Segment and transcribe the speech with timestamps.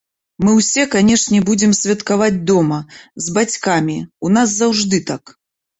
[0.45, 2.79] Мы ўсе, канешне, будзем святкаваць дома,
[3.27, 5.23] з бацькамі, у нас заўжды так.